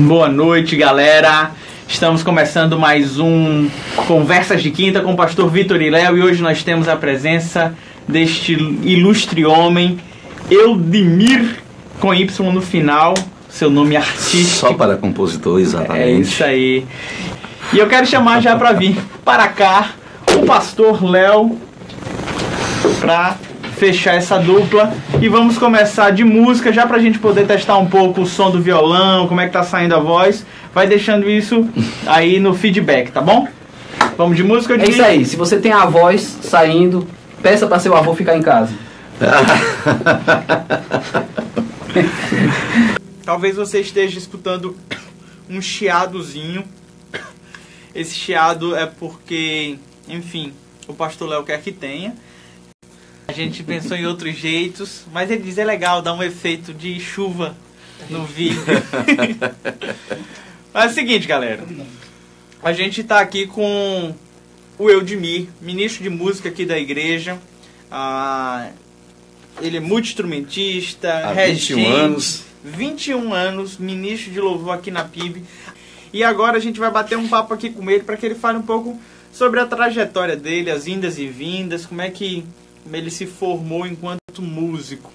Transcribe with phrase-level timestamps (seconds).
[0.00, 1.52] Boa noite, galera.
[1.86, 3.70] Estamos começando mais um
[4.08, 7.72] Conversas de Quinta com o pastor Vitor e Léo e hoje nós temos a presença
[8.08, 10.00] deste ilustre homem,
[10.50, 11.62] Eudemir,
[12.00, 13.14] com Y no final,
[13.48, 14.66] seu nome artístico.
[14.66, 16.02] Só para compositor, exatamente.
[16.02, 16.84] É isso aí.
[17.72, 19.90] E eu quero chamar já para vir para cá
[20.36, 21.56] o pastor Léo
[23.00, 23.36] para
[23.76, 28.22] fechar essa dupla e vamos começar de música já pra gente poder testar um pouco
[28.22, 30.44] o som do violão, como é que tá saindo a voz.
[30.72, 31.68] Vai deixando isso
[32.06, 33.46] aí no feedback, tá bom?
[34.16, 34.74] Vamos de música?
[34.74, 35.24] É isso aí.
[35.24, 37.06] Se você tem a voz saindo,
[37.42, 38.72] peça para seu avô ficar em casa.
[43.24, 44.76] Talvez você esteja escutando
[45.48, 46.64] um chiadozinho.
[47.94, 49.78] Esse chiado é porque,
[50.08, 50.52] enfim,
[50.88, 52.14] o pastor Léo quer que tenha.
[53.34, 57.00] A gente pensou em outros jeitos, mas ele diz é legal dar um efeito de
[57.00, 57.56] chuva
[58.08, 58.62] no vídeo.
[60.72, 61.64] mas é o seguinte, galera.
[62.62, 64.14] A gente está aqui com
[64.78, 67.36] o Eudemir, ministro de música aqui da igreja.
[67.90, 68.68] Ah,
[69.60, 72.44] ele é multi-instrumentista, Há 21 anos.
[72.62, 75.42] 21 anos, ministro de louvor aqui na PIB.
[76.12, 78.58] E agora a gente vai bater um papo aqui com ele para que ele fale
[78.58, 78.96] um pouco
[79.32, 82.46] sobre a trajetória dele, as indas e vindas, como é que
[82.92, 85.12] ele se formou enquanto músico.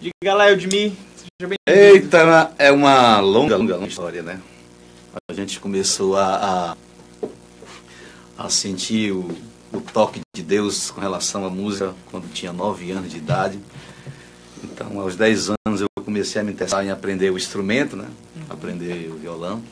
[0.00, 0.92] Diga lá, Eudemir.
[1.16, 4.40] Seja bem Eita, é uma longa, longa, longa história, né?
[5.28, 6.76] A gente começou a,
[8.38, 9.30] a, a sentir o,
[9.72, 13.58] o, toque de Deus com relação à música quando tinha 9 anos de idade.
[14.62, 18.08] Então, aos 10 anos eu comecei a me interessar em aprender o instrumento, né?
[18.36, 18.42] Uhum.
[18.50, 19.62] Aprender o violão.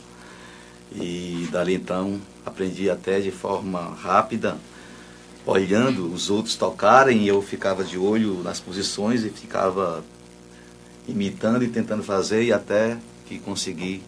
[0.94, 4.56] E dali então aprendi até de forma rápida
[5.46, 10.04] olhando os outros tocarem e eu ficava de olho nas posições e ficava
[11.08, 14.02] imitando e tentando fazer e até que consegui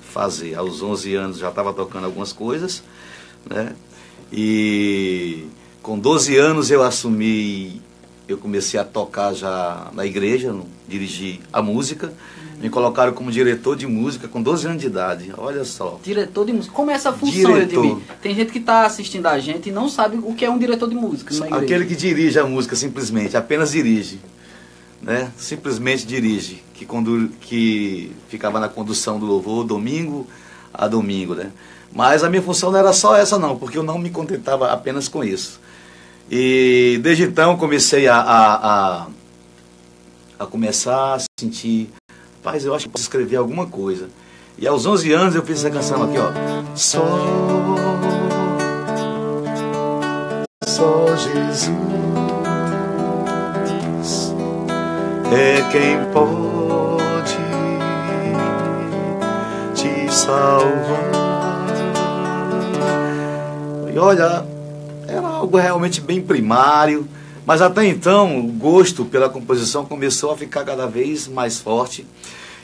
[0.00, 0.54] fazer.
[0.54, 2.82] Aos 11 anos já estava tocando algumas coisas,
[3.48, 3.74] né?
[4.32, 5.46] E
[5.82, 7.82] com 12 anos eu assumi,
[8.26, 10.54] eu comecei a tocar já na igreja,
[10.86, 12.12] dirigi a música.
[12.60, 15.32] Me colocaram como diretor de música com 12 anos de idade.
[15.36, 16.00] Olha só.
[16.02, 16.74] Diretor de música.
[16.74, 18.00] Como é essa função, diretor.
[18.20, 20.88] Tem gente que está assistindo a gente e não sabe o que é um diretor
[20.88, 21.32] de música.
[21.54, 24.18] Aquele que dirige a música simplesmente, apenas dirige.
[25.00, 25.30] Né?
[25.36, 26.62] Simplesmente dirige.
[26.74, 27.30] Que, condu...
[27.40, 30.26] que ficava na condução do louvor domingo
[30.74, 31.36] a domingo.
[31.36, 31.52] Né?
[31.92, 35.06] Mas a minha função não era só essa, não, porque eu não me contentava apenas
[35.06, 35.60] com isso.
[36.30, 39.06] E desde então comecei a, a, a,
[40.40, 41.88] a começar a sentir
[42.48, 44.08] Rapaz, eu acho que posso escrever alguma coisa.
[44.56, 46.32] E aos 11 anos eu fiz essa canção aqui, ó.
[46.74, 47.04] Só,
[50.64, 51.70] só Jesus
[55.30, 57.36] é quem pode
[59.74, 61.10] te salvar.
[63.92, 64.42] E olha,
[65.06, 67.06] era algo realmente bem primário.
[67.48, 72.06] Mas até então, o gosto pela composição começou a ficar cada vez mais forte.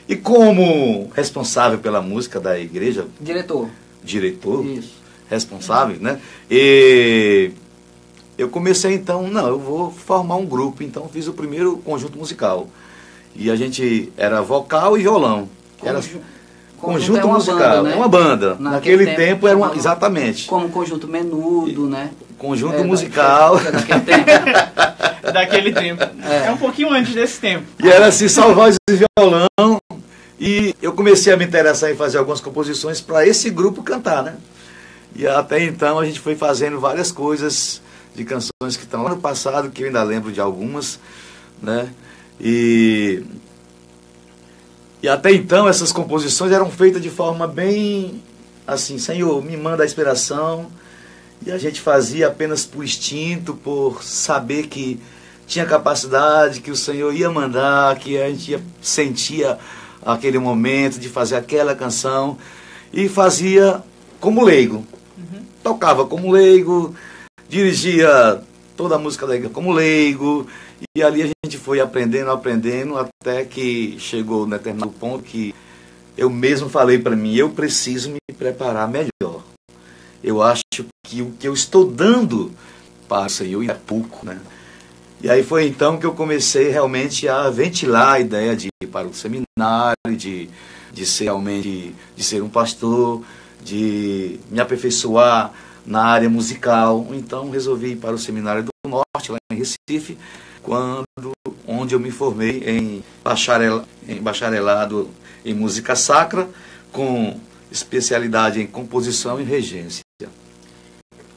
[0.07, 3.07] E como responsável pela música da igreja.
[3.19, 3.67] Diretor.
[4.03, 4.63] Diretor.
[4.63, 4.93] Isso.
[5.27, 6.19] Responsável, né?
[6.51, 7.49] E
[8.37, 10.83] eu comecei então, não, eu vou formar um grupo.
[10.83, 12.67] Então fiz o primeiro conjunto musical.
[13.35, 15.49] E a gente era vocal e violão.
[15.81, 16.23] Era conjunto,
[16.79, 17.95] conjunto é musical, banda, né?
[17.95, 18.49] uma banda.
[18.59, 20.45] Naquele, Naquele tempo, tempo, era uma, exatamente.
[20.45, 22.11] Como conjunto menudo, né?
[22.37, 23.59] Conjunto é, musical.
[23.71, 24.25] Daquele tempo.
[25.33, 26.03] daquele tempo.
[26.23, 26.47] É.
[26.47, 26.51] é.
[26.51, 27.65] um pouquinho antes desse tempo.
[27.83, 29.77] E era assim, só voz e violão.
[30.39, 34.35] E eu comecei a me interessar em fazer algumas composições para esse grupo cantar, né?
[35.15, 37.81] E até então a gente foi fazendo várias coisas
[38.13, 40.99] de canções que estão lá no passado, que eu ainda lembro de algumas,
[41.61, 41.89] né?
[42.39, 43.23] E,
[45.01, 48.21] e até então essas composições eram feitas de forma bem
[48.67, 50.67] assim, Senhor, me manda a inspiração.
[51.45, 54.99] E a gente fazia apenas por instinto, por saber que
[55.45, 59.59] tinha capacidade, que o Senhor ia mandar, que a gente ia, sentia
[60.03, 62.37] aquele momento de fazer aquela canção
[62.91, 63.83] e fazia
[64.19, 64.77] como leigo.
[65.17, 65.45] Uhum.
[65.61, 66.95] Tocava como leigo,
[67.47, 68.41] dirigia
[68.75, 70.47] toda a música da igreja como leigo,
[70.97, 75.53] e ali a gente foi aprendendo, aprendendo, até que chegou um determinado ponto que
[76.17, 79.43] eu mesmo falei para mim, eu preciso me preparar melhor.
[80.23, 80.64] Eu acho
[81.03, 82.51] que o que eu estou dando
[83.07, 84.39] para o Senhor é pouco, né?
[85.21, 89.07] E aí foi então que eu comecei realmente a ventilar a ideia de ir para
[89.07, 90.49] o seminário, de,
[90.93, 93.23] de ser realmente, de ser um pastor,
[93.63, 95.51] de me aperfeiçoar
[95.85, 97.07] na área musical.
[97.11, 100.17] Então resolvi ir para o seminário do Norte, lá em Recife,
[100.61, 101.31] quando,
[101.67, 105.09] onde eu me formei em, bacharel, em bacharelado
[105.43, 106.47] em música sacra,
[106.91, 107.39] com
[107.71, 110.04] especialidade em composição e regência.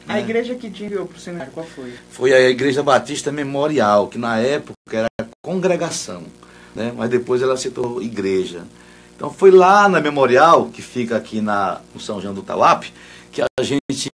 [0.09, 0.21] A é.
[0.21, 1.93] igreja que te enviou para o seminário, qual foi?
[2.11, 5.09] Foi a Igreja Batista Memorial, que na época era
[5.43, 6.23] congregação,
[6.75, 6.93] né?
[6.97, 8.63] mas depois ela se tornou igreja.
[9.15, 12.85] Então foi lá na Memorial, que fica aqui na, no São João do Tauap,
[13.31, 14.11] que a gente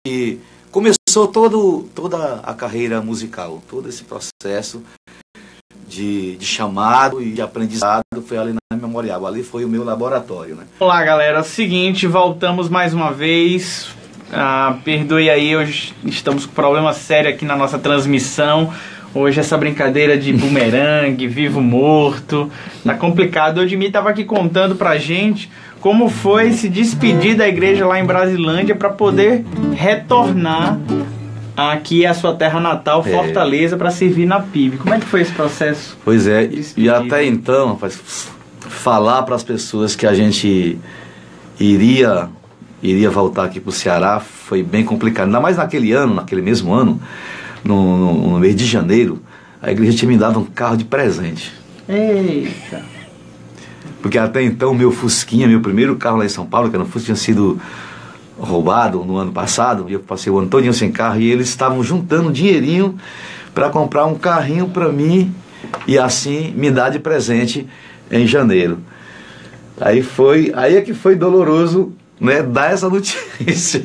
[0.73, 4.83] começou todo, toda a carreira musical, todo esse processo
[5.87, 9.25] de, de, chamado e de aprendizado foi ali na Memorial.
[9.27, 10.57] Ali foi o meu laboratório.
[10.57, 10.65] Né?
[10.81, 11.45] Olá, galera.
[11.45, 13.95] Seguinte, voltamos mais uma vez.
[14.33, 18.73] Ah, perdoe aí, hoje estamos com problema sério aqui na nossa transmissão.
[19.15, 22.51] Hoje essa brincadeira de bumerangue, vivo morto,
[22.85, 23.59] tá complicado.
[23.59, 25.51] O Edmir estava aqui contando pra gente
[25.81, 29.45] como foi se despedir da igreja lá em Brasilândia para poder
[29.75, 30.79] retornar
[31.57, 33.11] aqui à sua terra natal, é.
[33.11, 33.79] Fortaleza, é.
[33.79, 34.79] para servir na PIB.
[34.79, 35.97] Como é que foi esse processo?
[36.05, 38.31] Pois é, e até então, rapaz,
[38.61, 40.79] falar para as pessoas que a gente
[41.61, 42.29] iria
[42.85, 45.27] iria voltar aqui para o Ceará foi bem complicado.
[45.27, 47.01] Ainda mais naquele ano, naquele mesmo ano,
[47.65, 49.21] no, no, no mês de janeiro,
[49.61, 51.53] a igreja tinha me dado um carro de presente.
[51.89, 52.83] Eita!
[54.03, 56.87] Porque até então meu Fusquinha, meu primeiro carro lá em São Paulo, que era um
[56.87, 57.59] Fusca, tinha sido
[58.39, 61.83] roubado no ano passado, e eu passei o ano todo sem carro, e eles estavam
[61.83, 62.97] juntando dinheirinho
[63.55, 65.35] para comprar um carrinho para mim
[65.87, 67.67] e assim me dar de presente
[68.11, 68.79] em janeiro.
[69.81, 73.85] Aí foi, aí é que foi doloroso, né, dar essa notícia.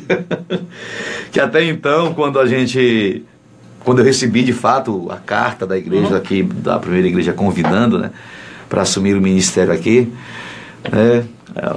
[1.30, 3.24] que até então, quando a gente
[3.80, 6.16] quando eu recebi de fato a carta da igreja uhum.
[6.16, 8.10] aqui, da primeira igreja convidando, né,
[8.68, 10.12] para assumir o ministério aqui,
[10.90, 11.24] né,
[11.56, 11.76] é,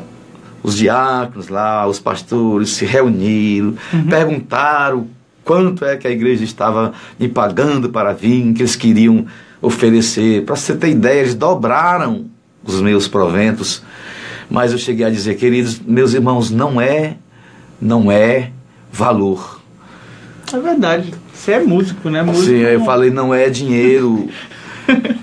[0.62, 4.08] os diáconos lá, os pastores se reuniram, uhum.
[4.08, 5.08] perguntaram
[5.44, 9.26] quanto é que a igreja estava me pagando para vir, que eles queriam
[9.62, 10.44] oferecer.
[10.46, 12.26] Para você ter ideia, eles dobraram
[12.64, 13.84] os meus proventos.
[14.54, 17.16] Mas eu cheguei a dizer, queridos, meus irmãos, não é,
[17.82, 18.52] não é
[18.92, 19.60] valor.
[20.54, 21.12] É verdade.
[21.34, 22.22] Você é músico, né?
[22.22, 24.30] Músico Sim, eu falei, não é dinheiro.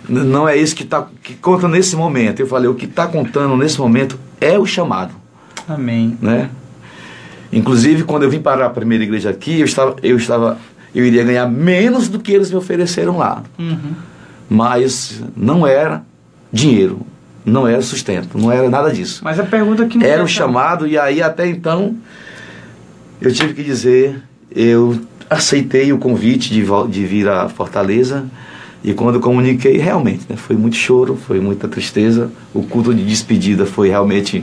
[0.08, 2.40] não é isso que, tá, que conta nesse momento.
[2.40, 5.14] Eu falei, o que está contando nesse momento é o chamado.
[5.68, 6.18] Amém.
[6.20, 6.50] Né?
[7.52, 10.58] Inclusive, quando eu vim para a primeira igreja aqui, eu estava, eu estava,
[10.92, 13.44] eu iria ganhar menos do que eles me ofereceram lá.
[13.56, 13.92] Uhum.
[14.48, 16.02] Mas não era
[16.52, 17.06] dinheiro,
[17.44, 19.22] não era sustento, não era nada disso.
[19.24, 21.96] Mas a pergunta que era o chamado e aí até então
[23.20, 24.98] eu tive que dizer, eu
[25.28, 28.26] aceitei o convite de, de vir a Fortaleza
[28.82, 32.30] e quando comuniquei, realmente, né, foi muito choro, foi muita tristeza.
[32.54, 34.42] O culto de despedida foi realmente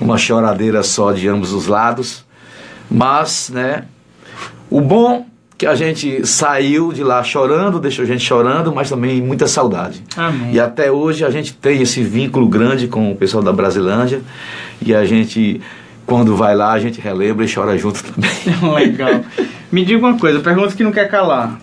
[0.00, 2.24] uma choradeira só de ambos os lados.
[2.88, 3.84] Mas, né,
[4.70, 5.26] o bom
[5.60, 10.02] que a gente saiu de lá chorando, deixou a gente chorando, mas também muita saudade.
[10.16, 10.54] Amém.
[10.54, 14.22] E até hoje a gente tem esse vínculo grande com o pessoal da Brasilândia
[14.80, 15.60] e a gente,
[16.06, 18.30] quando vai lá, a gente relembra e chora junto também.
[18.74, 19.20] Legal.
[19.70, 21.60] Me diga uma coisa, pergunta que não quer calar.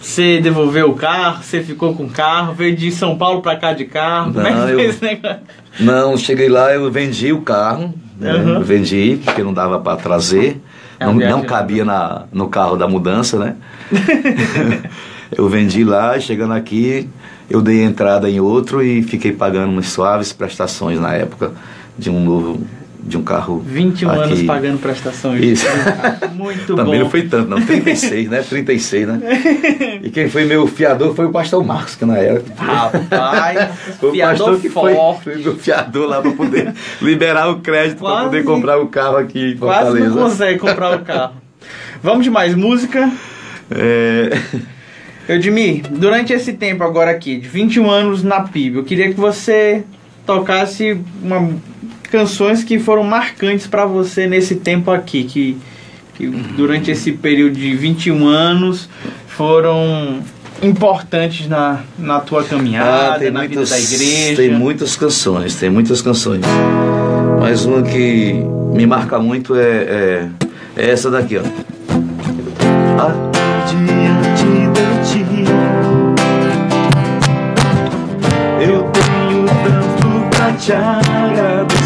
[0.00, 1.40] Você devolveu o carro?
[1.40, 2.54] Você ficou com o carro?
[2.54, 4.32] Veio de São Paulo para cá de carro?
[4.32, 4.80] Não, Como é que eu...
[4.80, 5.38] esse negócio?
[5.78, 7.94] Não, cheguei lá, eu vendi o carro.
[8.18, 8.34] Né?
[8.34, 8.62] Uhum.
[8.64, 10.60] Vendi, porque não dava para trazer.
[11.00, 13.56] É não, não cabia na, no carro da mudança, né?
[15.30, 17.08] eu vendi lá, chegando aqui,
[17.48, 21.52] eu dei entrada em outro e fiquei pagando umas suaves prestações na época
[21.96, 22.60] de um novo
[23.08, 23.60] de um carro.
[23.66, 24.20] 21 aqui.
[24.20, 25.42] anos pagando prestações.
[25.42, 25.66] Isso.
[26.34, 27.04] Muito Também bom.
[27.04, 27.60] não foi tanto, não.
[27.60, 28.42] 36, né?
[28.42, 29.20] 36, né?
[30.02, 32.42] E quem foi meu fiador foi o pastor Marcos, que na era.
[32.56, 33.70] Rapaz,
[34.02, 38.44] o pastor que foi, foi meu fiador lá para poder liberar o crédito para poder
[38.44, 39.98] comprar o carro aqui em Fortaleza.
[39.98, 41.34] Quase não consegue comprar o carro.
[42.02, 43.10] Vamos de mais música?
[43.70, 44.38] É...
[45.28, 49.84] Eudemir, durante esse tempo agora aqui, de 21 anos na PIB, eu queria que você
[50.24, 51.50] tocasse uma
[52.10, 55.56] canções que foram marcantes para você nesse tempo aqui, que,
[56.14, 58.88] que durante esse período de 21 anos
[59.26, 60.22] foram
[60.62, 64.36] importantes na, na tua caminhada, ah, na muitas, vida da igreja?
[64.36, 66.42] Tem muitas canções, tem muitas canções.
[67.40, 68.32] Mas uma que
[68.74, 70.28] me marca muito é, é,
[70.76, 71.42] é essa daqui, ó.
[73.68, 73.76] De
[74.34, 75.24] ti
[78.60, 81.77] Eu tenho tanto pra te agradecer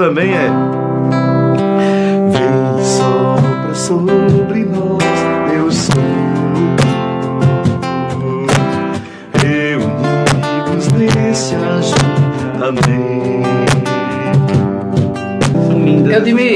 [0.00, 0.48] também é
[2.32, 5.04] Vem sopra sobre nós,
[5.54, 5.94] eu sou.
[9.34, 12.90] Reunidos nesse ajuntamento.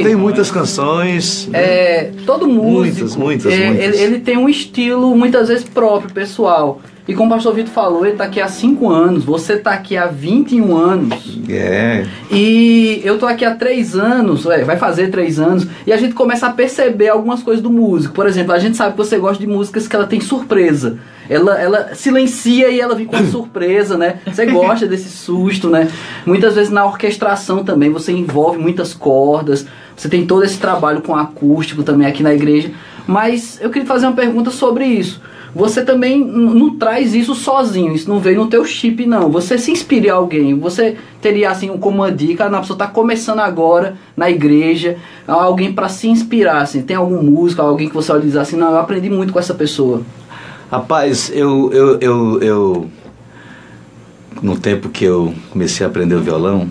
[0.03, 1.51] Tem muitas canções.
[1.53, 3.85] É, todo músico, muitas, muitas, é, muitas.
[3.85, 6.81] Ele, ele tem um estilo muitas vezes próprio, pessoal.
[7.07, 9.99] E como o pastor Vitor falou, ele está aqui há 5 anos, você está aqui
[9.99, 11.34] há 21 anos.
[11.49, 12.07] É.
[12.31, 16.15] E eu tô aqui há 3 anos, é, vai fazer 3 anos, e a gente
[16.15, 18.15] começa a perceber algumas coisas do músico.
[18.15, 20.99] Por exemplo, a gente sabe que você gosta de músicas que ela tem surpresa.
[21.29, 24.21] Ela, ela silencia e ela vem com surpresa, né?
[24.27, 25.89] Você gosta desse susto, né?
[26.27, 29.67] Muitas vezes na orquestração também você envolve muitas cordas.
[29.97, 32.71] Você tem todo esse trabalho com acústico também aqui na igreja.
[33.07, 35.21] Mas eu queria fazer uma pergunta sobre isso.
[35.55, 39.31] Você também não traz isso sozinho, isso não veio no teu chip, não.
[39.31, 43.39] Você se inspira em alguém, você teria assim como uma dica, a pessoa está começando
[43.39, 44.97] agora na igreja,
[45.29, 48.57] alguém para se inspirar, assim, tem algum músico, alguém que você olha e diz assim,
[48.57, 50.03] não, eu aprendi muito com essa pessoa.
[50.71, 52.91] Rapaz, eu, eu, eu, eu
[54.43, 56.69] no tempo que eu comecei a aprender o violão,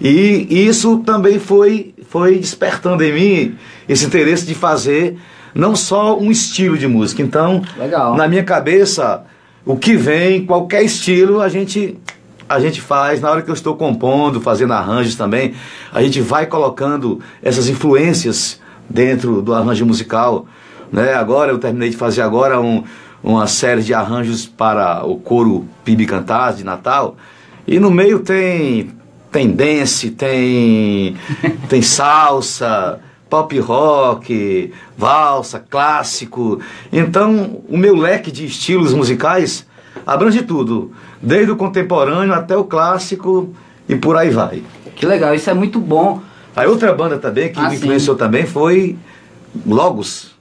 [0.00, 3.54] e isso também foi, foi despertando em mim
[3.88, 5.18] esse interesse de fazer
[5.54, 7.22] não só um estilo de música.
[7.22, 8.16] Então, Legal.
[8.16, 9.24] na minha cabeça,
[9.64, 11.98] o que vem, qualquer estilo, a gente
[12.48, 15.54] a gente faz na hora que eu estou compondo, fazendo arranjos também,
[15.92, 20.46] a gente vai colocando essas influências dentro do arranjo musical,
[20.90, 21.14] né?
[21.14, 22.82] Agora eu terminei de fazer agora um,
[23.22, 27.14] uma série de arranjos para o coro Pibi Cantar de Natal,
[27.68, 28.90] e no meio tem
[29.30, 31.14] tem dance, tem
[31.70, 32.98] tem salsa,
[33.30, 36.58] pop rock, valsa, clássico.
[36.92, 39.64] Então, o meu leque de estilos musicais
[40.06, 40.90] abrange tudo,
[41.22, 43.54] desde o contemporâneo até o clássico
[43.88, 44.62] e por aí vai.
[44.96, 46.20] Que legal, isso é muito bom.
[46.54, 48.96] A outra banda também que Ah, me influenciou também foi
[49.66, 50.32] Logos,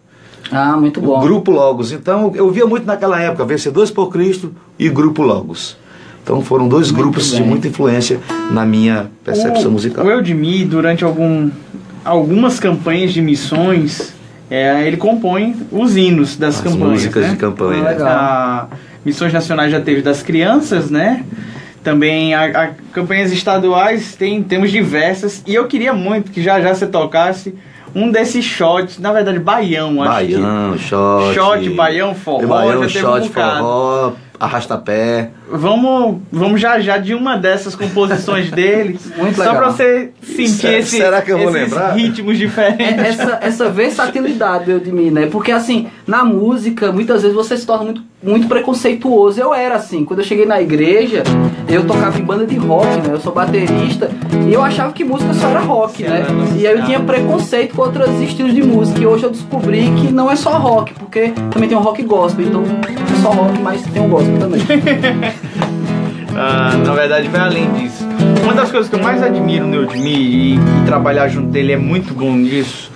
[0.51, 1.19] Ah, muito o bom.
[1.19, 1.91] Grupo Logos.
[1.91, 5.77] Então, eu via muito naquela época Vencedores por Cristo e Grupo Logos.
[6.23, 7.47] Então, foram dois Muito grupos de bem.
[7.47, 8.19] muita influência
[8.51, 10.05] na minha percepção o, musical.
[10.05, 11.49] O Eudemir, durante algum,
[12.03, 14.13] algumas campanhas de missões,
[14.49, 16.91] é, ele compõe os hinos das As campanhas.
[16.93, 17.29] músicas né?
[17.31, 17.83] de campanha.
[17.85, 18.07] Ah, legal.
[18.07, 18.67] A
[19.05, 21.23] Missões Nacionais já teve das crianças, né?
[21.83, 26.73] Também a, a campanhas estaduais tem temos diversas e eu queria muito que já já
[26.75, 27.55] você tocasse
[27.95, 31.33] um desses shots, na verdade baião, acho que- Baião, shot.
[31.33, 35.31] Shot, baião, forró, Baião, já teve shot, um forró, arrasta-pé.
[35.51, 38.99] Vamos, vamos já já de uma dessas composições dele.
[39.17, 39.57] Muito só legal.
[39.57, 41.93] pra você sentir esse, será que eu vou esses lembrar?
[41.93, 42.85] ritmos diferentes.
[42.85, 45.27] É, essa, essa versatilidade meu, de mim, né?
[45.31, 49.39] Porque assim, na música, muitas vezes você se torna muito, muito preconceituoso.
[49.39, 51.23] Eu era assim, quando eu cheguei na igreja,
[51.67, 53.13] eu tocava em banda de rock, né?
[53.13, 54.09] Eu sou baterista
[54.47, 56.25] e eu achava que música só era rock, né?
[56.57, 58.99] E aí eu tinha preconceito com outros estilos de música.
[58.99, 62.45] E hoje eu descobri que não é só rock, porque também tem um rock gospel.
[62.45, 64.61] Então não é só rock, mas tem um gospel também.
[66.35, 68.07] Ah, na verdade, vai além disso.
[68.43, 71.77] Uma das coisas que eu mais admiro no Eudemir e, e trabalhar junto dele é
[71.77, 72.89] muito bom nisso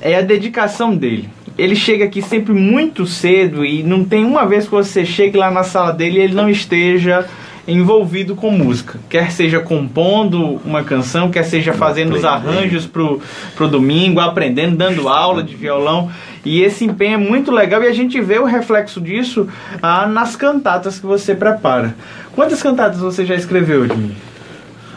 [0.00, 1.28] é a dedicação dele.
[1.58, 5.50] Ele chega aqui sempre muito cedo e não tem uma vez que você chegue lá
[5.50, 7.26] na sala dele e ele não esteja
[7.66, 8.98] envolvido com música.
[9.08, 13.20] Quer seja compondo uma canção, quer seja fazendo os arranjos pro,
[13.56, 16.10] pro domingo, aprendendo, dando aula de violão.
[16.44, 19.48] E esse empenho é muito legal e a gente vê o reflexo disso
[19.82, 21.96] ah, nas cantatas que você prepara.
[22.34, 24.12] Quantas cantatas você já escreveu, Edmir?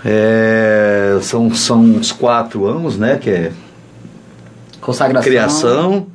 [0.05, 3.17] É, são, são uns quatro anos, né?
[3.17, 3.51] Que é
[4.79, 5.29] Consagração.
[5.29, 6.07] criação,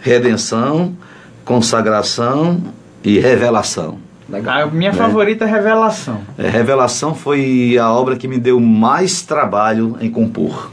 [0.00, 0.96] redenção,
[1.44, 2.60] consagração
[3.02, 4.09] e revelação.
[4.32, 4.96] A minha Né?
[4.96, 6.20] favorita é Revelação.
[6.38, 10.70] É, Revelação foi a obra que me deu mais trabalho em compor.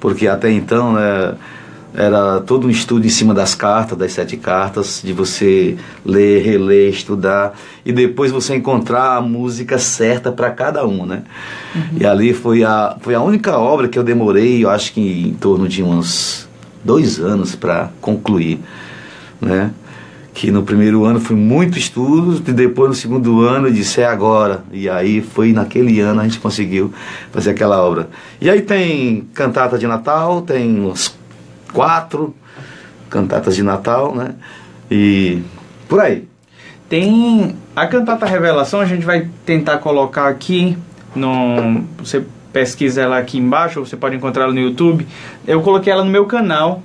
[0.00, 1.34] Porque até então né,
[1.94, 6.90] era todo um estudo em cima das cartas, das sete cartas, de você ler, reler,
[6.90, 11.22] estudar e depois você encontrar a música certa para cada um, né?
[11.98, 15.34] E ali foi a, foi a única obra que eu demorei, eu acho que em
[15.34, 16.48] torno de uns
[16.84, 18.58] dois anos para concluir,
[19.40, 19.70] né?
[20.34, 24.06] Que no primeiro ano foi muito estudo, e depois no segundo ano eu disse é
[24.06, 24.64] agora.
[24.72, 26.92] E aí foi naquele ano a gente conseguiu
[27.30, 28.08] fazer aquela obra.
[28.40, 31.14] E aí tem cantata de Natal, tem uns
[31.72, 32.34] quatro
[33.10, 34.34] cantatas de Natal, né?
[34.90, 35.42] E
[35.88, 36.26] por aí.
[36.88, 40.76] Tem a cantata Revelação, a gente vai tentar colocar aqui
[41.14, 45.06] no você pesquisa ela aqui embaixo, ou você pode encontrar ela no YouTube.
[45.46, 46.82] Eu coloquei ela no meu canal.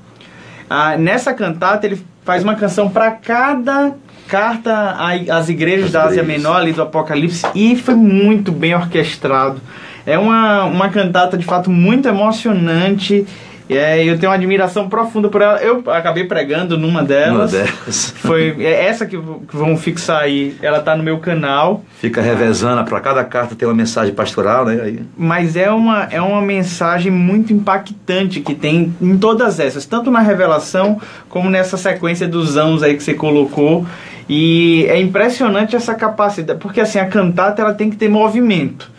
[0.70, 3.94] Ah, nessa cantata ele faz uma canção para cada
[4.28, 4.98] carta
[5.32, 6.24] às igrejas As da Ásia.
[6.24, 9.62] Menor ali do Apocalipse e foi muito bem orquestrado.
[10.06, 13.26] É uma, uma cantata de fato muito emocionante
[13.70, 15.58] E é, eu tenho uma admiração profunda por ela.
[15.60, 17.54] Eu acabei pregando numa delas.
[17.54, 18.14] Uma delas.
[18.18, 20.56] Foi é essa que, que vamos fixar aí.
[20.62, 21.84] Ela tá no meu canal.
[22.00, 24.80] Fica revezando, para cada carta tem uma mensagem pastoral, né?
[24.82, 30.10] Aí, Mas é uma, é uma mensagem muito impactante que tem em todas essas, tanto
[30.10, 33.86] na revelação como nessa sequência dos anos aí que você colocou.
[34.30, 38.97] E é impressionante essa capacidade, porque assim, a cantata ela tem que ter movimento.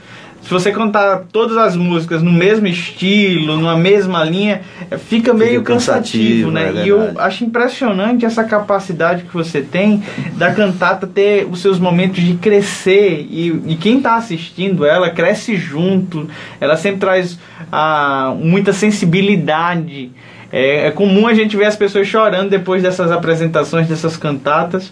[0.48, 5.62] Se você cantar todas as músicas no mesmo estilo, numa mesma linha, é, fica meio
[5.62, 6.72] cansativo, cansativo, né?
[6.74, 10.02] é e eu acho impressionante essa capacidade que você tem
[10.38, 15.54] da cantata ter os seus momentos de crescer e, e quem está assistindo ela cresce
[15.54, 16.26] junto.
[16.58, 17.38] Ela sempre traz
[17.70, 20.10] ah, muita sensibilidade.
[20.50, 24.90] É, é comum a gente ver as pessoas chorando depois dessas apresentações, dessas cantatas.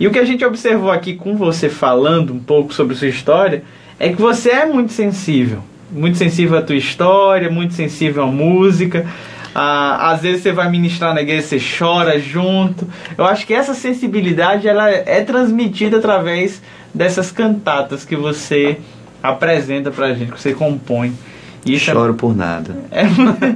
[0.00, 3.62] E o que a gente observou aqui com você falando um pouco sobre sua história
[3.98, 5.60] é que você é muito sensível.
[5.90, 9.06] Muito sensível à tua história, muito sensível à música.
[9.54, 12.88] Ah, às vezes você vai ministrar na igreja, você chora junto.
[13.16, 16.60] Eu acho que essa sensibilidade ela é transmitida através
[16.92, 18.78] dessas cantatas que você
[19.22, 21.14] apresenta pra gente, que você compõe.
[21.64, 22.76] E Isso é, choro por nada.
[22.90, 23.04] é-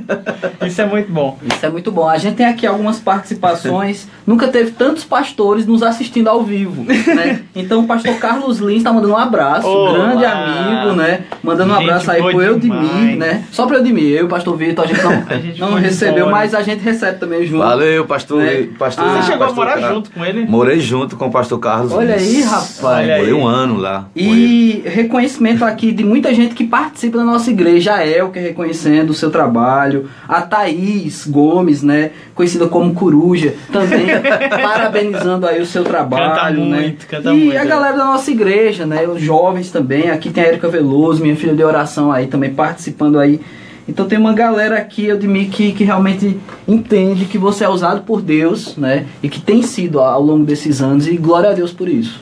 [0.66, 1.38] isso é muito bom.
[1.44, 2.08] Isso é muito bom.
[2.08, 4.08] A gente tem aqui algumas participações.
[4.26, 7.40] Nunca teve tantos pastores nos assistindo ao vivo, né?
[7.54, 9.92] Então o pastor Carlos Lins tá mandando um abraço, Olá.
[9.92, 11.20] grande amigo, né?
[11.42, 13.44] Mandando um Gente abraço aí pro Eudemir, né?
[13.50, 16.16] Só pro Eudemir, eu e o pastor Vitor, a gente não, A gente não recebeu,
[16.26, 16.30] embora.
[16.32, 17.62] mas a gente recebe também junto.
[17.64, 18.42] Valeu, pastor.
[18.42, 18.68] Né?
[18.78, 19.94] pastor Ah, Você chegou a pastor morar Carlos.
[19.96, 20.46] junto com ele?
[20.46, 21.92] Morei junto com o pastor Carlos.
[21.92, 22.46] Olha aí, Lins.
[22.46, 22.82] rapaz.
[22.82, 23.20] Olha aí.
[23.20, 24.06] Morei um ano lá.
[24.16, 27.97] E reconhecimento aqui de muita gente que participa da nossa igreja.
[27.98, 30.08] A Elke reconhecendo o seu trabalho.
[30.28, 32.10] A Thaís Gomes, né?
[32.34, 34.06] Conhecida como Coruja, também
[34.62, 36.34] parabenizando aí o seu trabalho.
[36.34, 36.80] Canta né?
[36.80, 37.66] muito, canta e muito, a é.
[37.66, 39.06] galera da nossa igreja, né?
[39.06, 40.10] Os jovens também.
[40.10, 43.40] Aqui tem a Erika Veloso, minha filha de oração aí, também participando aí.
[43.88, 47.68] Então tem uma galera aqui, eu de mim, que, que realmente entende que você é
[47.68, 49.06] usado por Deus, né?
[49.22, 51.06] E que tem sido ao longo desses anos.
[51.06, 52.20] E glória a Deus por isso.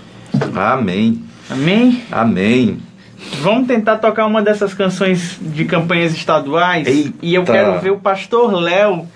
[0.54, 1.20] Amém.
[1.50, 2.02] Amém?
[2.10, 2.78] Amém.
[3.40, 6.86] Vamos tentar tocar uma dessas canções de campanhas estaduais.
[6.86, 7.14] Eita.
[7.22, 9.06] E eu quero ver o pastor Léo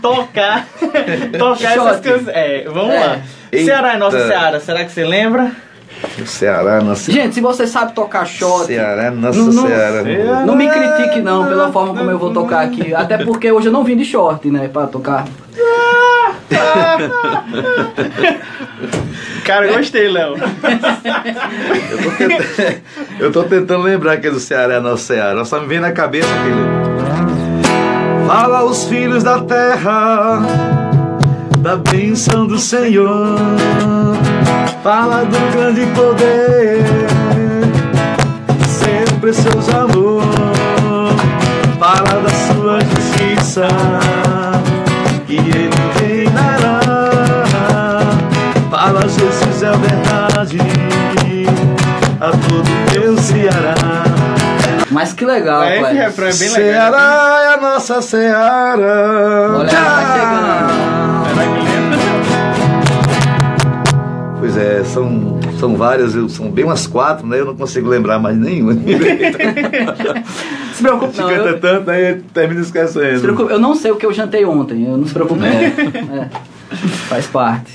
[0.00, 0.66] tocar,
[1.38, 2.28] tocar essas canções.
[2.28, 3.00] É, vamos É.
[3.06, 3.18] lá.
[3.50, 3.64] Eita.
[3.66, 5.50] Ceará é nossa Ceará, será que você lembra?
[6.20, 7.12] O Ceará, nossa.
[7.12, 10.02] Gente, se você sabe tocar shot, Ceará, nossa Não- não- Ceará.
[10.46, 12.94] não me critique não pela forma como eu vou tocar aqui.
[12.94, 15.26] Até porque hoje eu não vim de short, né, pra tocar.
[19.44, 20.36] Cara, gostei, Léo.
[21.90, 22.80] Eu tô, tentando,
[23.18, 25.44] eu tô tentando lembrar que é do Ceará, nosso Ceará.
[25.44, 26.62] Só me vem na cabeça aquele.
[28.26, 30.40] Fala aos filhos da terra
[31.58, 33.36] da bênção do Senhor.
[34.82, 36.84] Fala do grande poder,
[38.66, 40.22] seu precioso amor.
[41.78, 43.68] Fala da sua justiça,
[49.62, 50.58] É a verdade,
[52.20, 52.68] a todo
[53.00, 53.74] meu Ceará.
[54.90, 56.02] Mas que legal, É, esse Cleber.
[56.02, 56.56] refrão é bem legal.
[56.92, 59.56] Ceará é a nossa Ceará.
[59.56, 62.02] Olha, tá chegando.
[64.40, 67.38] Pois é, são, são várias, eu- são bem umas quatro, né?
[67.38, 68.74] Eu não consigo lembrar mais nenhuma.
[70.74, 73.48] Se preocupe Se não, canta eu, tanto, aí termina se esquecendo.
[73.50, 75.46] eu não sei o que eu jantei ontem, eu não se preocupe não.
[75.48, 76.28] É,
[77.08, 77.72] faz parte.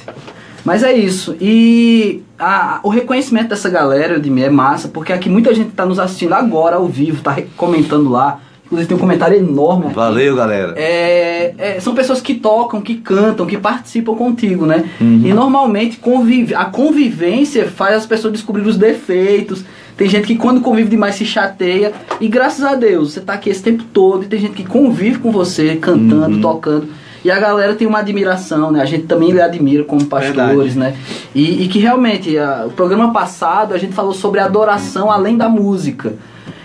[0.67, 1.33] Mas é isso.
[1.39, 5.85] E a- o reconhecimento dessa galera de mim é massa, porque aqui muita gente tá
[5.85, 8.41] nos assistindo agora ao vivo, tá comentando lá.
[8.65, 9.95] Inclusive tem um comentário enorme aqui.
[9.95, 10.73] Valeu, galera.
[10.75, 14.83] É, é, são pessoas que tocam, que cantam, que participam contigo, né?
[14.99, 15.21] Uhum.
[15.23, 19.63] E normalmente convive, a convivência faz as pessoas descobrir os defeitos.
[19.95, 21.93] Tem gente que quando convive demais se chateia.
[22.19, 25.19] E graças a Deus, você tá aqui esse tempo todo e tem gente que convive
[25.19, 26.41] com você, cantando, Uhum.
[26.41, 26.89] tocando.
[27.25, 28.81] E a galera tem uma admiração, né?
[28.81, 30.95] A gente também lhe admira como pastores, né?
[31.35, 35.49] E, e que realmente, a- o programa passado a gente falou sobre adoração além da
[35.49, 36.13] música.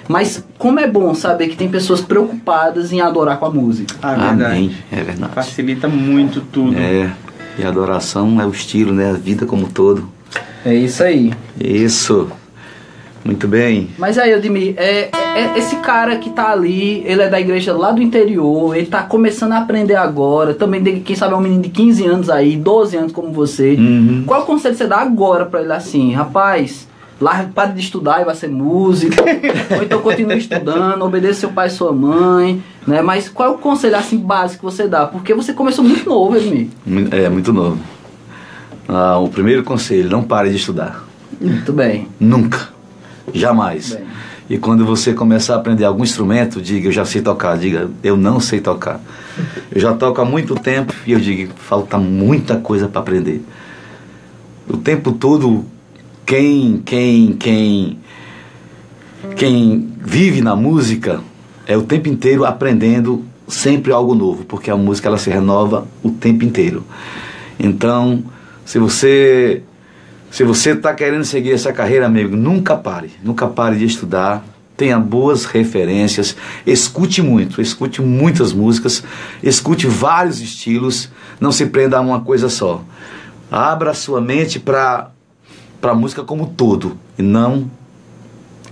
[0.08, 3.94] Mas como é bom saber que tem pessoas preocupadas em adorar com a música.
[4.02, 4.44] Ah, verdade.
[4.44, 4.76] Amém.
[4.90, 5.32] É verdade.
[5.32, 6.76] Facilita muito tudo.
[6.76, 7.10] É,
[7.58, 9.10] e a adoração é o estilo, né?
[9.10, 10.08] A vida como um todo.
[10.66, 11.32] É isso aí.
[11.58, 12.28] Isso.
[13.24, 13.90] Muito bem.
[13.98, 14.38] Mas aí, é-
[14.76, 15.10] é-
[15.56, 19.52] esse cara que tá ali, ele é da igreja lá do interior, ele tá começando
[19.52, 23.12] a aprender agora, também, quem sabe, é um menino de 15 anos aí, 12 anos
[23.12, 23.74] como você.
[23.74, 24.24] Uhum.
[24.26, 26.88] Qual o conselho você dá agora pra ele assim, rapaz?
[27.20, 29.14] Larga, para de estudar e vai ser músico.
[29.76, 33.00] ou então continue estudando, obedeça seu pai e sua mãe, né?
[33.00, 35.06] Mas qual é o conselho assim básico que você dá?
[35.06, 36.66] Porque você começou muito novo, Edmir.
[37.12, 37.78] É, muito novo.
[38.88, 41.06] Ah, o primeiro conselho, não pare de estudar.
[41.40, 42.08] Muito bem.
[42.18, 42.68] Nunca.
[43.32, 43.94] Jamais.
[43.94, 44.04] Bem.
[44.52, 48.18] E quando você começar a aprender algum instrumento, diga eu já sei tocar, diga eu
[48.18, 49.00] não sei tocar.
[49.74, 53.42] Eu já toco há muito tempo e eu digo falta muita coisa para aprender.
[54.68, 55.64] O tempo todo
[56.26, 57.98] quem quem quem
[59.34, 61.22] quem vive na música
[61.66, 66.10] é o tempo inteiro aprendendo sempre algo novo, porque a música ela se renova o
[66.10, 66.84] tempo inteiro.
[67.58, 68.22] Então,
[68.66, 69.62] se você
[70.32, 74.42] se você está querendo seguir essa carreira, amigo, nunca pare, nunca pare de estudar.
[74.74, 76.34] Tenha boas referências,
[76.66, 79.04] escute muito, escute muitas músicas,
[79.42, 82.82] escute vários estilos, não se prenda a uma coisa só.
[83.50, 85.10] Abra sua mente para
[85.82, 87.70] a música como todo e não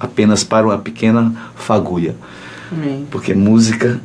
[0.01, 2.17] apenas para uma pequena fagulha.
[2.73, 3.07] Amém.
[3.11, 4.01] Porque música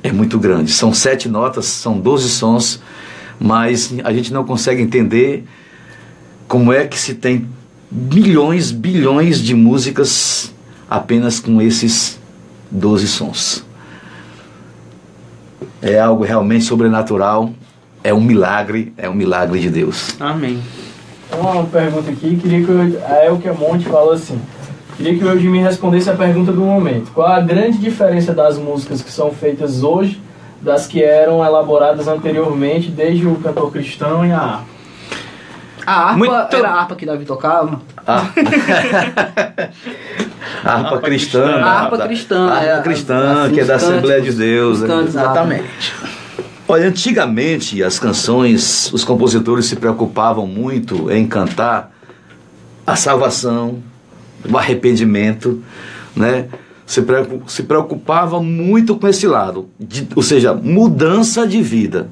[0.00, 0.70] é muito grande.
[0.70, 2.80] São sete notas, são doze sons,
[3.36, 5.44] mas a gente não consegue entender
[6.50, 7.46] como é que se tem
[7.88, 10.52] milhões, bilhões de músicas
[10.90, 12.18] apenas com esses
[12.68, 13.64] 12 sons.
[15.80, 17.52] É algo realmente sobrenatural,
[18.02, 20.16] é um milagre, é um milagre de Deus.
[20.18, 20.60] Amém.
[21.38, 24.40] Uma pergunta aqui, queria que eu, a Elke Monte falou assim.
[24.96, 27.12] Queria que o me respondesse a pergunta do momento.
[27.12, 30.20] Qual a grande diferença das músicas que são feitas hoje
[30.60, 34.69] das que eram elaboradas anteriormente, desde o cantor cristão e a harpa?
[35.90, 37.80] A harpa Muito- era a harpa que Davi tocava?
[38.06, 38.28] Ah.
[40.64, 41.44] a harpa cristã.
[41.56, 44.82] A harpa cristã, A harpa é, cristã, assim, que é da Assembleia de Deus.
[44.82, 45.02] né?
[45.04, 45.92] Exatamente.
[46.68, 51.90] Olha, antigamente as canções, os compositores se preocupavam muito em cantar
[52.86, 53.82] a salvação,
[54.48, 55.60] o arrependimento,
[56.14, 56.46] né?
[56.86, 62.08] Se, preocu- se preocupava muito com esse lado, de- ou seja, mudança de vida.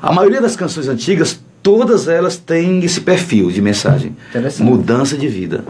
[0.00, 4.14] A maioria das canções antigas, todas elas têm esse perfil de mensagem,
[4.60, 5.64] mudança de vida.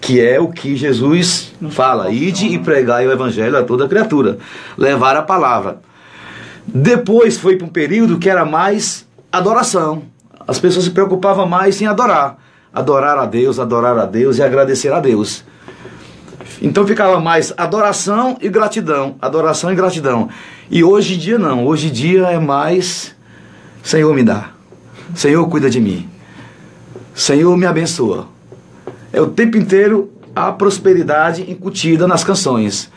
[0.00, 4.38] Que é o que Jesus fala: ide e pregai o evangelho a toda criatura,
[4.76, 5.80] levar a palavra.
[6.66, 10.04] Depois foi para um período que era mais adoração.
[10.46, 12.38] As pessoas se preocupavam mais em adorar.
[12.72, 15.44] Adorar a Deus, adorar a Deus e agradecer a Deus.
[16.62, 19.16] Então ficava mais adoração e gratidão.
[19.20, 20.28] Adoração e gratidão.
[20.70, 21.66] E hoje em dia não.
[21.66, 23.14] Hoje em dia é mais
[23.88, 24.50] Senhor me dá.
[25.14, 26.06] Senhor cuida de mim.
[27.14, 28.28] Senhor me abençoa.
[29.10, 32.90] É o tempo inteiro a prosperidade incutida nas canções.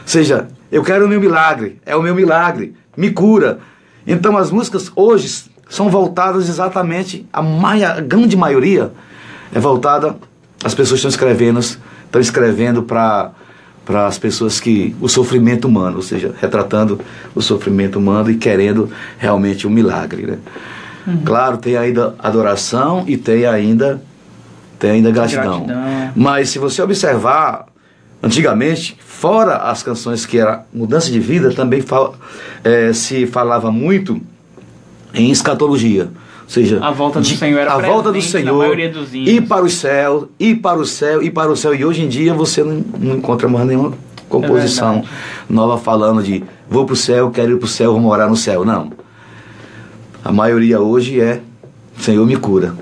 [0.00, 3.58] Ou seja, eu quero o meu milagre, é o meu milagre, me cura.
[4.06, 8.90] Então as músicas hoje são voltadas exatamente, a, a grande maioria
[9.54, 10.16] é voltada,
[10.64, 13.32] as pessoas estão escrevendo, estão escrevendo para
[13.88, 17.00] para as pessoas que o sofrimento humano, ou seja, retratando
[17.34, 20.38] o sofrimento humano e querendo realmente um milagre, né?
[21.24, 24.02] Claro, tem ainda adoração e tem ainda
[24.78, 25.64] tem ainda gratidão.
[25.64, 26.12] Gratidão.
[26.14, 27.64] Mas se você observar,
[28.22, 32.14] antigamente, fora as canções que era mudança de vida, também fal-
[32.62, 34.20] eh, se falava muito
[35.14, 36.10] em escatologia.
[36.48, 38.74] Seja, A volta do de- Senhor era a volta do Senhor,
[39.14, 41.74] ir para o céu, ir para o céu, ir para o céu.
[41.74, 43.92] E hoje em dia você não, não encontra mais nenhuma
[44.30, 45.10] composição verdade.
[45.50, 48.36] nova falando de vou para o céu, quero ir para o céu, vou morar no
[48.36, 48.64] céu.
[48.64, 48.90] Não.
[50.24, 51.40] A maioria hoje é
[51.98, 52.74] Senhor me cura.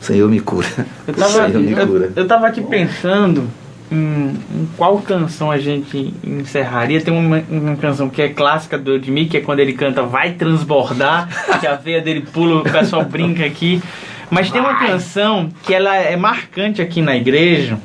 [0.00, 0.68] Senhor me cura.
[1.08, 2.12] Eu tava, Senhor me eu, cura.
[2.14, 3.48] eu tava aqui pensando
[3.90, 7.00] em, em qual canção a gente encerraria.
[7.00, 10.32] Tem uma, uma canção que é clássica do Edmir, que é quando ele canta Vai
[10.32, 11.28] Transbordar,
[11.60, 13.82] que a veia dele pula, o pessoal brinca aqui.
[14.30, 17.78] Mas tem uma canção que ela é marcante aqui na igreja.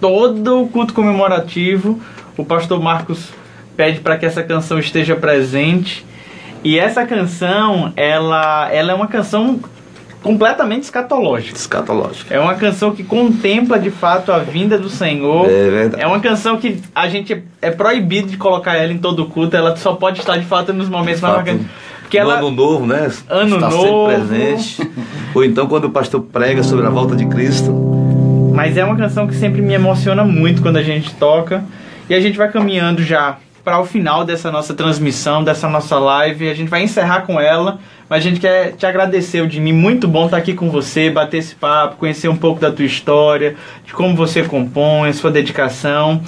[0.00, 2.00] Todo o culto comemorativo,
[2.36, 3.30] o pastor Marcos
[3.76, 6.04] pede para que essa canção esteja presente.
[6.64, 9.60] E essa canção, ela, ela é uma canção
[10.22, 11.56] completamente escatológica.
[11.56, 12.32] Escatológico.
[12.32, 15.46] É uma canção que contempla de fato a vinda do Senhor.
[15.50, 16.02] É verdade.
[16.02, 19.56] É uma canção que a gente é proibido de colocar ela em todo culto.
[19.56, 21.66] Ela só pode estar de fato nos momentos mais Fato, marcantes.
[22.02, 22.38] Porque no ela.
[22.38, 23.10] ano novo, né?
[23.28, 24.10] Ano Está novo.
[24.10, 24.90] sempre presente.
[25.34, 27.72] Ou então quando o pastor prega sobre a volta de Cristo.
[28.54, 31.64] Mas é uma canção que sempre me emociona muito quando a gente toca.
[32.08, 36.48] E a gente vai caminhando já para o final dessa nossa transmissão, dessa nossa live.
[36.48, 37.78] A gente vai encerrar com ela.
[38.08, 39.72] Mas a gente quer te agradecer, Jimmy.
[39.72, 43.56] Muito bom estar aqui com você, bater esse papo, conhecer um pouco da tua história,
[43.86, 46.20] de como você compõe, sua dedicação.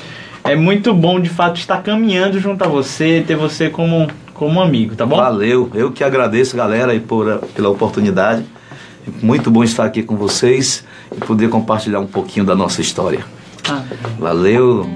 [0.42, 4.94] É muito bom, de fato, estar caminhando junto a você, ter você como, como amigo,
[4.94, 5.16] tá bom?
[5.16, 5.70] Valeu.
[5.74, 8.44] Eu que agradeço, galera, aí por, pela oportunidade.
[9.22, 13.24] Muito bom estar aqui com vocês e poder compartilhar um pouquinho da nossa história.
[13.68, 13.82] Ah,
[14.18, 14.86] Valeu.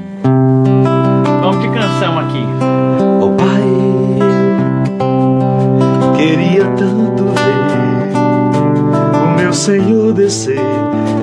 [9.49, 10.61] meu Senhor descer,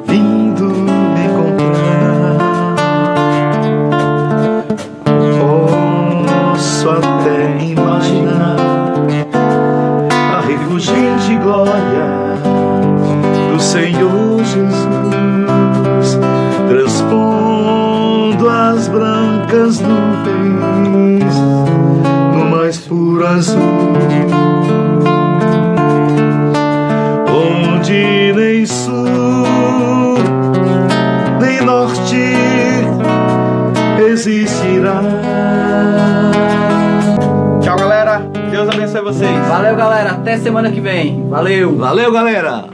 [0.08, 2.38] vindo me encontrar,
[5.40, 8.56] Posso até imaginar
[10.34, 12.34] a refugente glória
[13.54, 16.20] do Senhor Jesus,
[16.68, 21.36] transpondo as brancas nuvens
[22.34, 23.85] no mais puro azul.
[39.06, 39.48] Vocês.
[39.48, 40.12] Valeu, galera.
[40.12, 41.30] Até semana que vem.
[41.30, 41.76] Valeu.
[41.76, 42.66] Valeu, galera!